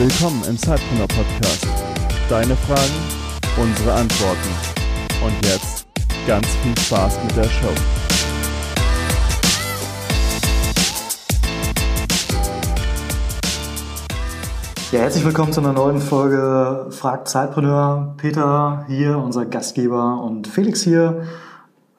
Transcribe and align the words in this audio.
Willkommen 0.00 0.42
im 0.48 0.56
Zeitpreneur 0.56 1.06
Podcast. 1.08 1.66
Deine 2.30 2.56
Fragen, 2.56 3.60
unsere 3.60 3.92
Antworten. 3.92 4.48
Und 5.22 5.44
jetzt 5.44 5.86
ganz 6.26 6.46
viel 6.62 6.78
Spaß 6.78 7.18
mit 7.22 7.36
der 7.36 7.44
Show. 7.44 7.68
Ja, 14.90 15.00
herzlich 15.00 15.22
willkommen 15.22 15.52
zu 15.52 15.60
einer 15.60 15.74
neuen 15.74 16.00
Folge 16.00 16.86
Fragt 16.88 17.28
Zeitpreneur. 17.28 18.14
Peter 18.16 18.86
hier, 18.88 19.18
unser 19.18 19.44
Gastgeber 19.44 20.22
und 20.22 20.48
Felix 20.48 20.80
hier 20.80 21.26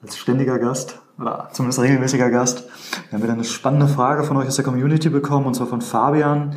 als 0.02 0.18
ständiger 0.18 0.58
Gast 0.58 0.98
oder 1.20 1.50
zumindest 1.52 1.78
regelmäßiger 1.78 2.30
Gast. 2.30 2.64
Wir 3.10 3.16
haben 3.16 3.22
wieder 3.22 3.34
eine 3.34 3.44
spannende 3.44 3.86
Frage 3.86 4.24
von 4.24 4.36
euch 4.38 4.48
aus 4.48 4.56
der 4.56 4.64
Community 4.64 5.08
bekommen 5.08 5.46
und 5.46 5.54
zwar 5.54 5.68
von 5.68 5.80
Fabian. 5.82 6.56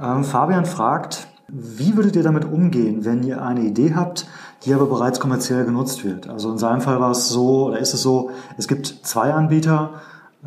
Ähm, 0.00 0.24
Fabian 0.24 0.66
fragt, 0.66 1.28
wie 1.48 1.96
würdet 1.96 2.16
ihr 2.16 2.22
damit 2.22 2.44
umgehen, 2.44 3.04
wenn 3.04 3.22
ihr 3.22 3.42
eine 3.42 3.60
Idee 3.60 3.94
habt, 3.94 4.26
die 4.64 4.74
aber 4.74 4.86
bereits 4.86 5.20
kommerziell 5.20 5.64
genutzt 5.64 6.04
wird? 6.04 6.28
Also 6.28 6.50
in 6.50 6.58
seinem 6.58 6.80
Fall 6.80 7.00
war 7.00 7.12
es 7.12 7.28
so, 7.28 7.66
oder 7.66 7.78
ist 7.78 7.94
es 7.94 8.02
so, 8.02 8.30
es 8.58 8.66
gibt 8.66 8.86
zwei 8.86 9.32
Anbieter, 9.32 9.90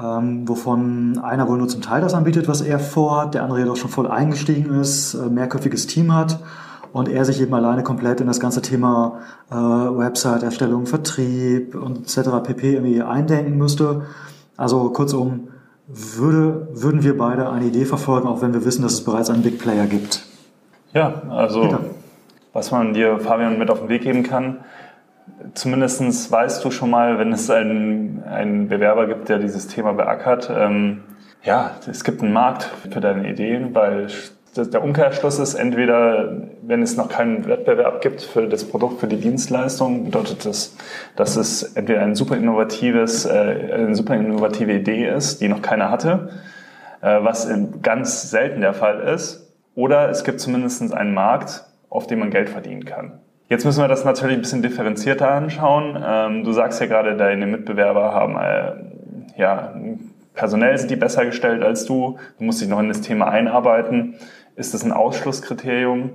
ähm, 0.02 0.48
wovon 0.48 1.20
einer 1.20 1.48
wohl 1.48 1.58
nur 1.58 1.67
zum 1.67 1.81
Teil 1.81 2.02
das 2.02 2.13
anbietet, 2.13 2.48
was 2.48 2.62
er 2.62 2.80
vorhat, 2.80 3.34
der 3.34 3.44
andere 3.44 3.59
jedoch 3.59 3.77
schon 3.77 3.89
voll 3.89 4.08
eingestiegen 4.08 4.80
ist, 4.80 5.13
äh, 5.13 5.30
mehrköpfiges 5.30 5.88
Team 5.88 6.13
hat 6.13 6.39
und 6.91 7.08
er 7.08 7.25
sich 7.25 7.41
eben 7.41 7.53
alleine 7.53 7.84
komplett 7.84 8.22
in 8.22 8.27
das 8.27 8.39
ganze 8.39 8.61
Thema 8.61 9.20
äh, 9.50 9.55
Website-Erstellung, 9.55 10.86
Vertrieb 10.86 11.75
und 11.75 12.00
etc. 12.00 12.30
pp. 12.44 12.73
irgendwie 12.73 13.02
eindenken 13.02 13.58
müsste. 13.58 14.03
Also 14.58 14.89
kurzum, 14.89 15.50
würde, 15.89 16.67
würden 16.71 17.03
wir 17.03 17.17
beide 17.17 17.49
eine 17.49 17.66
Idee 17.66 17.85
verfolgen, 17.85 18.27
auch 18.27 18.41
wenn 18.41 18.53
wir 18.53 18.64
wissen, 18.64 18.83
dass 18.83 18.94
es 18.94 19.03
bereits 19.03 19.30
einen 19.30 19.41
Big 19.41 19.59
Player 19.59 19.88
gibt? 19.88 20.23
Ja, 20.94 21.23
also 21.30 21.61
Peter. 21.61 21.80
was 22.53 22.72
man 22.72 22.94
dir, 22.94 23.19
Fabian, 23.19 23.58
mit 23.58 23.72
auf 23.72 23.80
den 23.80 23.89
Weg 23.89 24.03
geben 24.03 24.23
kann, 24.23 24.59
zumindest 25.55 26.31
weißt 26.31 26.64
du 26.64 26.72
schon 26.72 26.91
mal, 26.91 27.17
wenn 27.17 27.33
es 27.33 27.49
einen, 27.49 28.23
einen 28.23 28.67
Bewerber 28.67 29.08
gibt, 29.08 29.30
der 29.30 29.39
dieses 29.39 29.67
Thema 29.67 29.94
beackert, 29.94 30.52
ähm, 30.55 31.02
ja, 31.44 31.72
es 31.89 32.03
gibt 32.03 32.21
einen 32.21 32.33
Markt 32.33 32.64
für 32.92 32.99
deine 32.99 33.30
Ideen, 33.30 33.73
weil 33.73 34.08
der 34.55 34.83
Umkehrschluss 34.83 35.39
ist 35.39 35.55
entweder, 35.55 36.33
wenn 36.61 36.81
es 36.81 36.97
noch 36.97 37.09
keinen 37.09 37.47
Wettbewerb 37.47 38.02
gibt 38.02 38.22
für 38.22 38.47
das 38.47 38.66
Produkt, 38.66 39.00
für 39.00 39.08
die 39.08 39.17
Dienstleistung, 39.17 40.05
bedeutet 40.05 40.45
das, 40.45 40.75
dass 41.16 41.36
es 41.36 41.64
entweder 41.75 42.02
ein 42.02 42.16
super 42.16 42.36
innovatives, 42.36 43.25
äh, 43.25 43.72
eine 43.73 43.95
super 43.95 44.16
innovative 44.16 44.73
Idee 44.73 45.08
ist, 45.08 45.42
die 45.42 45.47
noch 45.47 45.61
keiner 45.61 45.89
hatte, 45.92 46.30
äh, 47.02 47.20
was 47.22 47.47
ganz 47.81 48.30
selten 48.30 48.61
der 48.61 48.73
Fall 48.73 49.02
ist, 49.02 49.53
oder 49.75 50.09
es 50.09 50.23
gibt 50.23 50.39
zumindest 50.39 50.94
einen 50.94 51.14
Markt, 51.14 51.64
auf 51.89 52.08
dem 52.08 52.20
man 52.20 52.31
Geld 52.31 52.50
verdienen 52.50 52.86
kann. 52.86 53.20
Jetzt 53.50 53.66
müssen 53.66 53.81
wir 53.81 53.88
das 53.88 54.05
natürlich 54.05 54.38
ein 54.38 54.42
bisschen 54.42 54.61
differenzierter 54.61 55.31
anschauen. 55.31 55.97
Ähm, 56.05 56.44
du 56.44 56.52
sagst 56.52 56.80
ja 56.81 56.86
gerade, 56.86 57.17
deine 57.17 57.47
Mitbewerber 57.47 58.14
haben 58.14 58.38
äh, 58.38 59.39
ja 59.39 59.73
personell 60.40 60.78
sind 60.78 60.90
die 60.90 60.95
besser 60.95 61.26
gestellt 61.26 61.62
als 61.64 61.84
du. 61.84 62.18
Du 62.38 62.45
musst 62.45 62.62
dich 62.62 62.70
noch 62.70 62.80
in 62.80 62.88
das 62.88 63.02
Thema 63.02 63.28
einarbeiten. 63.28 64.16
Ist 64.56 64.73
das 64.73 64.86
ein 64.86 64.94
Ausschlusskriterium? 64.94 66.12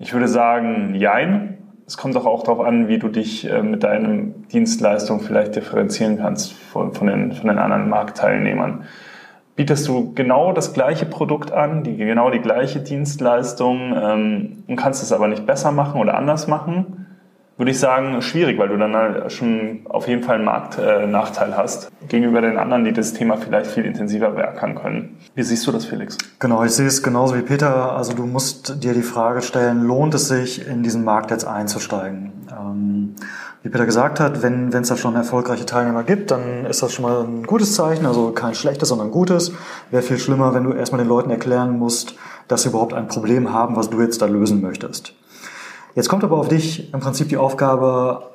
Ich 0.00 0.12
würde 0.12 0.26
sagen, 0.26 0.96
jein. 0.96 1.58
Es 1.86 1.96
kommt 1.96 2.16
doch 2.16 2.26
auch 2.26 2.42
darauf 2.42 2.66
an, 2.66 2.88
wie 2.88 2.98
du 2.98 3.08
dich 3.08 3.48
äh, 3.48 3.62
mit 3.62 3.84
deinem 3.84 4.48
Dienstleistung 4.48 5.20
vielleicht 5.20 5.54
differenzieren 5.54 6.18
kannst 6.18 6.52
von, 6.52 6.94
von, 6.94 7.06
den, 7.06 7.32
von 7.32 7.46
den 7.46 7.58
anderen 7.58 7.88
Marktteilnehmern. 7.88 8.86
Bietest 9.54 9.86
du 9.86 10.12
genau 10.14 10.52
das 10.52 10.72
gleiche 10.72 11.06
Produkt 11.06 11.52
an, 11.52 11.84
die, 11.84 11.96
genau 11.96 12.30
die 12.30 12.40
gleiche 12.40 12.80
Dienstleistung 12.80 13.94
ähm, 13.96 14.64
und 14.66 14.74
kannst 14.74 15.00
es 15.00 15.12
aber 15.12 15.28
nicht 15.28 15.46
besser 15.46 15.70
machen 15.70 16.00
oder 16.00 16.16
anders 16.16 16.48
machen, 16.48 17.03
würde 17.56 17.70
ich 17.70 17.78
sagen, 17.78 18.20
schwierig, 18.20 18.58
weil 18.58 18.68
du 18.68 18.76
dann 18.76 18.94
halt 18.96 19.30
schon 19.32 19.80
auf 19.84 20.08
jeden 20.08 20.22
Fall 20.22 20.36
einen 20.36 20.44
Marktnachteil 20.44 21.50
äh, 21.50 21.54
hast 21.54 21.90
gegenüber 22.08 22.40
den 22.40 22.58
anderen, 22.58 22.84
die 22.84 22.92
das 22.92 23.12
Thema 23.12 23.36
vielleicht 23.36 23.70
viel 23.70 23.84
intensiver 23.84 24.30
beackern 24.30 24.74
können. 24.74 25.18
Wie 25.34 25.42
siehst 25.42 25.66
du 25.66 25.72
das, 25.72 25.84
Felix? 25.84 26.18
Genau, 26.40 26.64
ich 26.64 26.72
sehe 26.72 26.86
es 26.86 27.02
genauso 27.02 27.36
wie 27.36 27.42
Peter. 27.42 27.96
Also 27.96 28.12
du 28.14 28.26
musst 28.26 28.82
dir 28.82 28.92
die 28.92 29.02
Frage 29.02 29.42
stellen, 29.42 29.84
lohnt 29.84 30.14
es 30.14 30.28
sich, 30.28 30.66
in 30.66 30.82
diesen 30.82 31.04
Markt 31.04 31.30
jetzt 31.30 31.46
einzusteigen? 31.46 32.32
Ähm, 32.50 33.14
wie 33.62 33.70
Peter 33.70 33.86
gesagt 33.86 34.20
hat, 34.20 34.42
wenn 34.42 34.68
es 34.74 34.88
da 34.88 34.96
schon 34.96 35.14
erfolgreiche 35.14 35.64
Teilnehmer 35.64 36.02
gibt, 36.02 36.30
dann 36.30 36.66
ist 36.66 36.82
das 36.82 36.92
schon 36.92 37.04
mal 37.04 37.22
ein 37.22 37.44
gutes 37.44 37.74
Zeichen, 37.74 38.04
also 38.04 38.32
kein 38.32 38.54
schlechtes, 38.54 38.90
sondern 38.90 39.08
ein 39.08 39.12
gutes. 39.12 39.52
Wäre 39.90 40.02
viel 40.02 40.18
schlimmer, 40.18 40.54
wenn 40.54 40.64
du 40.64 40.72
erstmal 40.72 41.00
den 41.02 41.08
Leuten 41.08 41.30
erklären 41.30 41.78
musst, 41.78 42.14
dass 42.46 42.62
sie 42.62 42.68
überhaupt 42.68 42.92
ein 42.92 43.08
Problem 43.08 43.52
haben, 43.54 43.74
was 43.76 43.88
du 43.88 44.02
jetzt 44.02 44.20
da 44.20 44.26
lösen 44.26 44.60
möchtest. 44.60 45.14
Jetzt 45.94 46.08
kommt 46.08 46.24
aber 46.24 46.38
auf 46.38 46.48
dich 46.48 46.92
im 46.92 47.00
Prinzip 47.00 47.28
die 47.28 47.36
Aufgabe 47.36 48.30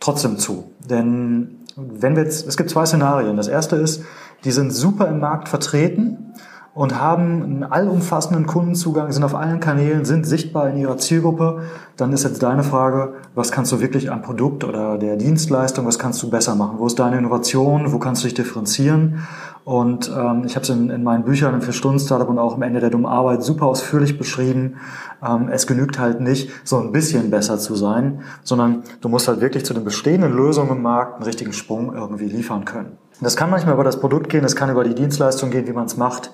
trotzdem 0.00 0.38
zu. 0.38 0.72
Denn 0.88 1.58
wenn 1.76 2.16
wir 2.16 2.24
jetzt, 2.24 2.46
es 2.46 2.56
gibt 2.56 2.70
zwei 2.70 2.86
Szenarien. 2.86 3.36
Das 3.36 3.48
erste 3.48 3.76
ist, 3.76 4.02
die 4.44 4.50
sind 4.50 4.72
super 4.72 5.08
im 5.08 5.20
Markt 5.20 5.48
vertreten 5.48 6.34
und 6.74 6.98
haben 6.98 7.42
einen 7.42 7.64
allumfassenden 7.64 8.46
Kundenzugang, 8.46 9.12
sind 9.12 9.24
auf 9.24 9.34
allen 9.34 9.60
Kanälen, 9.60 10.04
sind 10.06 10.26
sichtbar 10.26 10.70
in 10.70 10.78
ihrer 10.78 10.96
Zielgruppe, 10.96 11.62
dann 11.96 12.12
ist 12.12 12.24
jetzt 12.24 12.42
deine 12.42 12.62
Frage, 12.62 13.14
was 13.34 13.52
kannst 13.52 13.72
du 13.72 13.80
wirklich 13.80 14.10
am 14.10 14.22
Produkt 14.22 14.64
oder 14.64 14.96
der 14.96 15.16
Dienstleistung, 15.16 15.86
was 15.86 15.98
kannst 15.98 16.22
du 16.22 16.30
besser 16.30 16.54
machen? 16.54 16.78
Wo 16.78 16.86
ist 16.86 16.98
deine 16.98 17.18
Innovation? 17.18 17.92
Wo 17.92 17.98
kannst 17.98 18.22
du 18.22 18.28
dich 18.28 18.34
differenzieren? 18.34 19.18
Und 19.64 20.10
ähm, 20.10 20.42
ich 20.44 20.56
habe 20.56 20.64
es 20.64 20.70
in, 20.70 20.90
in 20.90 21.04
meinen 21.04 21.24
Büchern 21.24 21.54
im 21.54 21.62
Vier-Stunden-Startup 21.62 22.28
und 22.28 22.38
auch 22.38 22.54
am 22.54 22.62
Ende 22.62 22.80
der 22.80 22.90
dummen 22.90 23.06
Arbeit 23.06 23.44
super 23.44 23.66
ausführlich 23.66 24.18
beschrieben. 24.18 24.78
Ähm, 25.24 25.48
es 25.48 25.66
genügt 25.66 25.98
halt 25.98 26.20
nicht, 26.20 26.50
so 26.64 26.78
ein 26.78 26.90
bisschen 26.90 27.30
besser 27.30 27.58
zu 27.58 27.76
sein, 27.76 28.22
sondern 28.42 28.82
du 29.00 29.08
musst 29.08 29.28
halt 29.28 29.40
wirklich 29.40 29.64
zu 29.64 29.72
den 29.72 29.84
bestehenden 29.84 30.32
Lösungen 30.32 30.70
im 30.70 30.82
Markt 30.82 31.16
einen 31.16 31.24
richtigen 31.24 31.52
Sprung 31.52 31.94
irgendwie 31.94 32.26
liefern 32.26 32.64
können. 32.64 32.98
Das 33.20 33.36
kann 33.36 33.50
manchmal 33.50 33.74
über 33.74 33.84
das 33.84 34.00
Produkt 34.00 34.28
gehen, 34.28 34.42
das 34.42 34.56
kann 34.56 34.68
über 34.68 34.82
die 34.82 34.96
Dienstleistung 34.96 35.50
gehen, 35.50 35.68
wie 35.68 35.72
man 35.72 35.86
es 35.86 35.96
macht. 35.96 36.32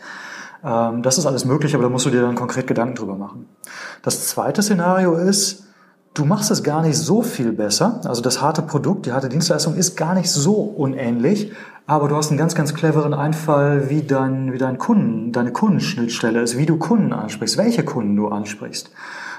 Ähm, 0.65 1.03
das 1.03 1.19
ist 1.19 1.27
alles 1.27 1.45
möglich, 1.45 1.75
aber 1.75 1.85
da 1.85 1.91
musst 1.91 2.07
du 2.07 2.11
dir 2.11 2.23
dann 2.23 2.35
konkret 2.35 2.67
Gedanken 2.67 2.95
drüber 2.95 3.17
machen. 3.17 3.47
Das 4.03 4.27
zweite 4.29 4.63
Szenario 4.63 5.15
ist, 5.17 5.68
du 6.19 6.25
machst 6.25 6.51
es 6.51 6.63
gar 6.63 6.83
nicht 6.83 6.97
so 6.97 7.23
viel 7.23 7.53
besser. 7.53 8.01
Also 8.05 8.21
das 8.23 8.43
harte 8.43 8.63
Produkt, 8.63 9.07
die 9.07 9.13
harte 9.13 9.29
Dienstleistung 9.29 9.77
ist 9.77 9.97
gar 9.97 10.15
nicht 10.15 10.31
so 10.31 10.55
unähnlich, 10.55 11.53
aber 11.87 12.09
du 12.09 12.17
hast 12.17 12.31
einen 12.31 12.39
ganz, 12.39 12.55
ganz 12.55 12.75
cleveren 12.75 13.15
Einfall, 13.15 13.89
wie 13.89 14.03
dein, 14.03 14.53
wie 14.53 14.59
dein 14.59 14.79
Kunden, 14.79 15.33
deine 15.33 15.53
Kundenschnittstelle 15.53 16.41
ist, 16.43 16.59
wie 16.59 16.67
du 16.67 16.77
Kunden 16.77 17.13
ansprichst, 17.13 17.57
welche 17.57 17.85
Kunden 17.85 18.17
du 18.17 18.29
ansprichst. 18.29 18.91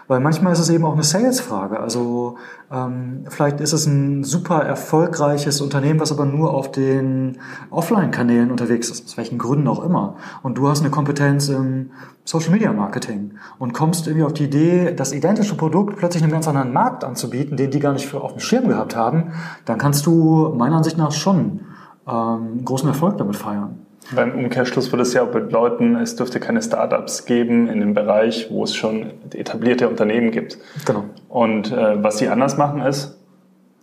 Weil 0.09 0.22
manchmal 0.22 0.53
ist 0.53 0.59
es 0.59 0.70
eben 0.72 0.86
auch 0.86 0.94
eine 0.94 1.03
Sales-Frage. 1.03 1.80
Also 1.80 2.38
ähm, 2.72 3.25
vielleicht 3.30 3.62
ist 3.62 3.74
es 3.74 3.86
ein 3.86 4.24
super 4.24 4.64
erfolgreiches 4.64 5.62
Unternehmen, 5.62 6.00
was 6.00 6.12
aber 6.12 6.25
nur 6.25 6.52
auf 6.52 6.72
den 6.72 7.38
Offline-Kanälen 7.70 8.50
unterwegs 8.50 8.90
ist, 8.90 9.06
aus 9.06 9.18
welchen 9.18 9.38
Gründen 9.38 9.68
auch 9.68 9.84
immer. 9.86 10.16
Und 10.42 10.58
du 10.58 10.68
hast 10.68 10.80
eine 10.80 10.90
Kompetenz 10.90 11.50
im 11.50 11.92
Social-Media-Marketing 12.25 13.36
und 13.59 13.74
kommst 13.74 14.08
irgendwie 14.08 14.25
auf 14.25 14.34
die 14.34 14.46
Idee, 14.46 14.96
das 14.96 15.14
identische 15.14 15.53
Produkt 15.53 15.97
plötzlich 15.97 16.24
einem 16.24 16.31
ganz 16.31 16.47
anderen 16.47 16.74
Markt 16.74 17.03
anzubieten, 17.03 17.56
den 17.56 17.70
die 17.70 17.80
gar 17.80 17.94
nicht 17.94 18.12
auf 18.16 18.31
dem 18.31 18.40
Schirm 18.40 18.68
gehabt 18.68 18.96
haben, 18.96 19.34
dann 19.66 19.78
kannst 19.78 20.08
du 20.08 20.56
meiner 20.58 20.78
Ansicht 20.78 20.97
nach 20.97 21.12
schon 21.12 21.59
ähm, 22.08 22.66
großen 22.66 22.90
Erfolg 22.90 23.20
damit 23.20 23.36
feiern. 23.36 23.86
Beim 24.12 24.34
Umkehrschluss 24.34 24.92
würde 24.92 25.03
es 25.03 25.14
ja 25.14 25.24
bedeuten, 25.24 25.96
es 25.96 26.16
dürfte 26.16 26.40
keine 26.40 26.62
Startups 26.62 27.25
geben 27.25 27.68
in 27.68 27.80
dem 27.80 27.94
Bereich, 27.94 28.47
wo 28.50 28.64
es 28.64 28.75
schon 28.75 29.12
etablierte 29.34 29.88
Unternehmen 29.88 30.31
gibt. 30.31 30.58
Genau. 30.86 31.06
Und 31.28 31.72
äh, 31.72 32.03
was 32.03 32.18
sie 32.18 32.28
anders 32.28 32.58
machen 32.58 32.81
ist, 32.81 33.18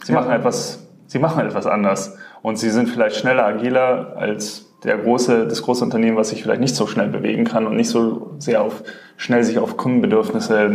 sie 0.05 0.13
ja. 0.13 0.21
machen 0.21 0.33
etwas, 0.33 0.87
sie 1.07 1.19
machen 1.19 1.47
etwas 1.47 1.67
anders. 1.67 2.17
Und 2.43 2.59
sie 2.59 2.71
sind 2.71 2.89
vielleicht 2.89 3.17
schneller, 3.17 3.45
agiler 3.45 4.15
als 4.17 4.67
der 4.85 4.99
große, 4.99 5.47
das 5.47 5.63
große 5.63 5.83
Unternehmen, 5.85 6.17
was 6.17 6.31
sich 6.31 6.43
vielleicht 6.43 6.61
nicht 6.61 6.77
so 6.77 6.87
schnell 6.87 7.09
bewegen 7.09 7.45
kann 7.45 7.67
und 7.67 7.77
nicht 7.77 7.89
so 7.89 8.35
sehr 8.39 8.63
auf, 8.63 8.83
schnell 9.17 9.43
sich 9.43 9.59
auf 9.59 9.77
Kundenbedürfnisse, 9.77 10.71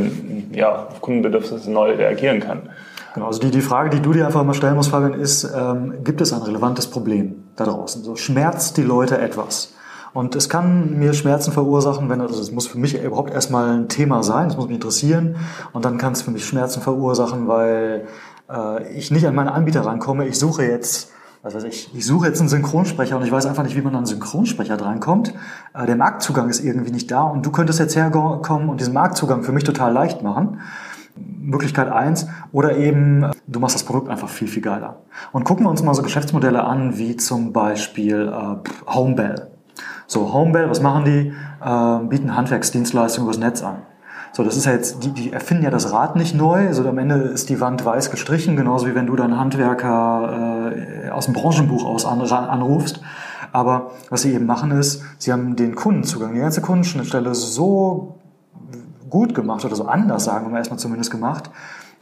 ja, 0.52 0.88
auf 0.88 1.02
Kundenbedürfnisse 1.02 1.72
neu 1.72 1.92
reagieren 1.92 2.40
kann. 2.40 2.70
Genau, 3.14 3.28
also 3.28 3.40
die, 3.40 3.52
die 3.52 3.62
Frage, 3.62 3.90
die 3.90 4.02
du 4.02 4.14
dir 4.14 4.26
einfach 4.26 4.44
mal 4.44 4.54
stellen 4.54 4.76
musst, 4.76 4.90
Fabian, 4.90 5.14
ist, 5.14 5.44
ähm, 5.44 6.04
gibt 6.04 6.22
es 6.22 6.32
ein 6.32 6.42
relevantes 6.42 6.88
Problem 6.88 7.44
da 7.56 7.66
draußen? 7.66 8.04
So, 8.04 8.16
schmerzt 8.16 8.78
die 8.78 8.84
Leute 8.84 9.18
etwas? 9.18 9.74
Und 10.14 10.36
es 10.36 10.50
kann 10.50 10.98
mir 10.98 11.14
Schmerzen 11.14 11.52
verursachen, 11.52 12.10
wenn, 12.10 12.20
also 12.20 12.40
es 12.42 12.52
muss 12.52 12.68
für 12.68 12.78
mich 12.78 13.02
überhaupt 13.02 13.32
erstmal 13.32 13.70
ein 13.70 13.88
Thema 13.88 14.24
sein, 14.24 14.48
es 14.48 14.58
muss 14.58 14.68
mich 14.68 14.76
interessieren. 14.76 15.38
Und 15.72 15.86
dann 15.86 15.98
kann 15.98 16.14
es 16.14 16.22
für 16.22 16.32
mich 16.32 16.46
Schmerzen 16.46 16.82
verursachen, 16.82 17.48
weil 17.48 18.08
äh, 18.50 18.92
ich 18.94 19.12
nicht 19.12 19.26
an 19.26 19.36
meine 19.36 19.54
Anbieter 19.54 19.86
rankomme. 19.86 20.28
Ich 20.28 20.38
suche 20.38 20.64
jetzt, 20.64 21.12
was 21.44 21.56
weiß 21.56 21.64
ich, 21.64 21.96
ich 21.96 22.06
suche 22.06 22.28
jetzt 22.28 22.42
einen 22.42 22.50
Synchronsprecher 22.50 23.16
und 23.16 23.24
ich 23.24 23.32
weiß 23.32 23.46
einfach 23.46 23.64
nicht, 23.64 23.76
wie 23.78 23.82
man 23.82 23.94
an 23.94 24.00
einen 24.00 24.06
Synchronsprecher 24.06 24.76
drankommt. 24.76 25.34
Äh, 25.74 25.86
der 25.86 25.96
Marktzugang 25.96 26.50
ist 26.50 26.62
irgendwie 26.62 26.92
nicht 26.92 27.10
da 27.10 27.24
und 27.24 27.46
du 27.46 27.52
könntest 27.52 27.80
jetzt 27.80 27.96
herkommen 27.96 28.70
und 28.70 28.82
diesen 28.82 28.94
Marktzugang 28.94 29.44
für 29.44 29.54
mich 29.54 29.64
total 29.64 29.94
leicht 29.94 30.24
machen. 30.24 30.60
Möglichkeit 31.52 31.90
eins 31.90 32.28
Oder 32.52 32.78
eben, 32.78 33.30
du 33.48 33.60
machst 33.60 33.76
das 33.76 33.84
Produkt 33.84 34.10
einfach 34.10 34.30
viel, 34.30 34.48
viel 34.48 34.64
geiler. 34.64 34.98
Und 35.32 35.44
gucken 35.44 35.66
wir 35.66 35.70
uns 35.70 35.84
mal 35.84 35.94
so 35.94 36.02
Geschäftsmodelle 36.02 36.64
an, 36.64 36.98
wie 36.98 37.16
zum 37.18 37.54
Beispiel 37.54 38.34
äh, 38.34 38.70
Homebell. 38.92 39.52
So, 40.08 40.34
Homebell, 40.34 40.70
was 40.70 40.82
machen 40.82 41.06
die? 41.06 41.34
Äh, 41.64 42.08
bieten 42.08 42.36
Handwerksdienstleistungen 42.36 43.28
übers 43.28 43.40
Netz 43.40 43.62
an. 43.62 43.84
So, 44.34 44.44
das 44.44 44.56
ist 44.56 44.66
ja 44.66 44.72
jetzt, 44.72 45.04
die, 45.04 45.12
die 45.12 45.34
erfinden 45.34 45.64
ja 45.64 45.70
das 45.70 45.92
Rad 45.92 46.16
nicht 46.16 46.34
neu. 46.34 46.68
Also 46.68 46.88
am 46.88 46.98
Ende 46.98 47.16
ist 47.16 47.50
die 47.50 47.60
Wand 47.60 47.84
weiß 47.84 48.12
gestrichen, 48.12 48.56
genauso 48.56 48.88
wie 48.88 48.96
wenn 48.96 49.08
du 49.08 49.16
dann 49.16 49.38
Handwerker 49.38 50.72
äh, 50.74 51.10
aus 51.10 51.26
dem 51.26 51.34
Branchenbuch 51.34 51.86
aus 51.86 52.06
an, 52.06 52.22
anrufst. 52.22 53.02
Aber 53.52 53.92
was 54.10 54.22
sie 54.22 54.34
eben 54.34 54.46
machen 54.46 54.72
ist, 54.72 55.04
sie 55.18 55.34
haben 55.34 55.58
den 55.58 55.76
Kundenzugang, 55.76 56.34
die 56.34 56.40
ganze 56.40 56.62
Kundenschnittstelle 56.62 57.36
so 57.36 58.20
gut 59.12 59.36
gemacht 59.36 59.64
oder 59.64 59.76
so 59.76 59.86
anders, 59.86 60.24
sagen 60.24 60.48
wir 60.48 60.52
mal 60.52 60.58
erstmal 60.58 60.80
zumindest 60.80 61.12
gemacht, 61.12 61.52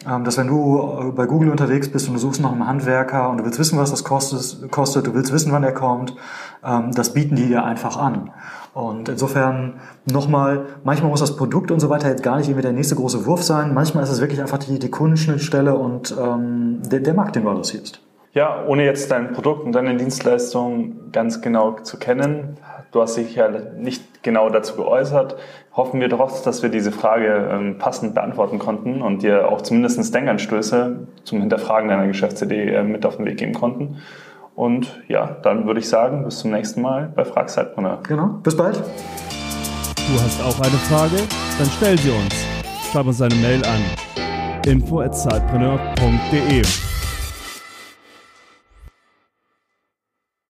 ähm, 0.08 0.24
dass 0.24 0.38
wenn 0.38 0.48
du 0.48 0.80
äh, 0.80 1.12
bei 1.12 1.26
Google 1.26 1.52
unterwegs 1.52 1.92
bist 1.92 2.08
und 2.08 2.14
du 2.14 2.20
suchst 2.20 2.40
nach 2.40 2.54
einem 2.54 2.66
Handwerker 2.66 3.30
und 3.30 3.40
du 3.40 3.44
willst 3.44 3.60
wissen, 3.60 3.78
was 3.78 3.92
das 3.92 4.06
kostet, 4.06 4.72
kostet 4.72 5.08
du 5.08 5.14
willst 5.14 5.34
wissen, 5.34 5.52
wann 5.52 5.64
er 5.64 5.74
kommt, 5.74 6.16
ähm, 6.64 6.92
das 6.94 7.14
bieten 7.14 7.36
die 7.36 7.48
dir 7.48 7.66
einfach 7.66 7.98
an. 7.98 8.32
Und 8.74 9.10
insofern 9.10 9.82
nochmal, 10.06 10.68
manchmal 10.86 11.10
muss 11.10 11.20
das 11.20 11.36
Produkt 11.36 11.72
und 11.72 11.82
so 11.82 11.90
weiter 11.90 12.08
jetzt 12.08 12.24
gar 12.24 12.38
nicht 12.38 12.48
irgendwie 12.48 12.62
der 12.62 12.72
nächste 12.72 12.96
große 12.96 13.26
Wurf 13.26 13.44
sein. 13.44 13.74
Manchmal 13.74 14.04
ist 14.04 14.10
es 14.12 14.22
wirklich 14.22 14.40
einfach 14.40 14.60
die, 14.60 14.80
die 14.80 14.90
Kundenschnittstelle 14.90 15.76
und 15.76 16.16
ähm, 16.18 16.80
der, 16.90 17.02
der 17.02 17.14
Markt, 17.14 17.36
den 17.36 17.44
du 17.44 17.50
adressierst. 17.50 18.02
Ja, 18.34 18.64
ohne 18.68 18.86
jetzt 18.86 19.10
dein 19.10 19.34
Produkt 19.34 19.66
und 19.66 19.72
deine 19.72 19.96
Dienstleistung 19.96 21.12
ganz 21.12 21.42
genau 21.42 21.72
zu 21.72 21.98
kennen, 21.98 22.58
du 22.92 23.02
hast 23.02 23.18
dich 23.18 23.36
ja 23.36 23.50
nicht 23.50 24.24
genau 24.24 24.50
dazu 24.50 24.76
geäußert, 24.76 25.36
hoffen 25.74 26.00
wir 26.00 26.10
doch, 26.10 26.44
dass 26.44 26.62
wir 26.62 26.70
diese 26.70 26.92
Frage 26.92 27.50
ähm, 27.52 27.78
passend 27.80 28.14
beantworten 28.14 28.60
konnten 28.60 29.02
und 29.02 29.24
dir 29.24 29.50
auch 29.50 29.62
zumindest 29.62 30.14
Denkanstöße 30.14 31.08
zum 31.24 31.40
Hinterfragen 31.40 31.90
deiner 31.90 32.08
Geschäftsidee 32.08 32.70
äh, 32.70 32.84
mit 32.84 33.06
auf 33.06 33.18
den 33.18 33.26
Weg 33.26 33.38
geben 33.38 33.54
konnten. 33.54 33.98
Und 34.56 35.02
ja, 35.08 35.38
dann 35.42 35.66
würde 35.66 35.80
ich 35.80 35.88
sagen, 35.88 36.26
bis 36.26 36.40
zum 36.40 36.52
nächsten 36.52 36.82
Mal 36.82 37.12
bei 37.16 37.24
Frag. 37.24 37.50
Genau, 38.08 38.28
bis 38.44 38.58
bald. 38.58 38.76
Du 38.76 40.22
hast 40.22 40.44
auch 40.44 40.60
eine 40.60 40.78
Frage? 40.90 41.16
Dann 41.58 41.68
stell 41.78 41.98
sie 41.98 42.10
uns. 42.10 42.46
Schreib 42.92 43.08
uns 43.08 43.22
eine 43.22 43.36
Mail 43.36 43.62
an 43.64 43.82
info@zeitpreneur.de. 44.66 46.89